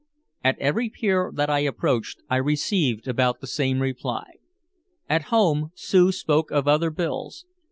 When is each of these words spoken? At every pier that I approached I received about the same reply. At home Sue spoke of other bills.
At 0.43 0.57
every 0.57 0.89
pier 0.89 1.31
that 1.35 1.51
I 1.51 1.59
approached 1.59 2.23
I 2.27 2.37
received 2.37 3.07
about 3.07 3.39
the 3.39 3.45
same 3.45 3.81
reply. 3.83 4.25
At 5.07 5.25
home 5.25 5.73
Sue 5.75 6.11
spoke 6.11 6.49
of 6.49 6.67
other 6.67 6.89
bills. 6.89 7.45